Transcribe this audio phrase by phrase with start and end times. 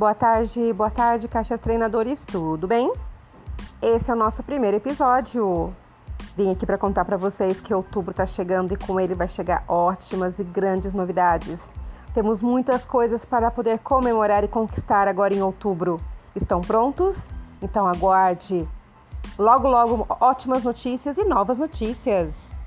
[0.00, 2.90] Boa tarde, boa tarde, caixas treinadores, tudo bem?
[3.82, 5.76] Esse é o nosso primeiro episódio.
[6.34, 9.62] Vim aqui para contar para vocês que outubro está chegando e com ele vai chegar
[9.68, 11.70] ótimas e grandes novidades.
[12.14, 16.00] Temos muitas coisas para poder comemorar e conquistar agora em outubro.
[16.34, 17.28] Estão prontos?
[17.60, 18.66] Então aguarde.
[19.38, 22.58] Logo, logo, ótimas notícias e novas notícias.